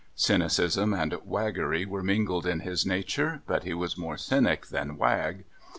[0.15, 5.43] Cynicism and waggery were mingled in his nature, but he was more cynic than wag.